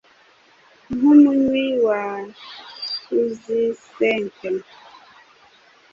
[0.95, 2.01] Nkumunywi wa
[3.05, 4.49] suzisenke